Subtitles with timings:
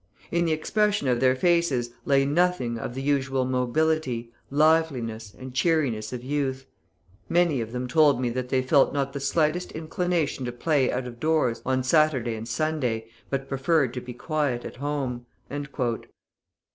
[0.31, 6.11] In the expression of their faces lay nothing of the usual mobility, liveliness, and cheeriness
[6.11, 6.65] of youth.
[7.29, 11.05] Many of them told me that they felt not the slightest inclination to play out
[11.05, 15.27] of doors on Saturday and Sunday, but preferred to be quiet at home."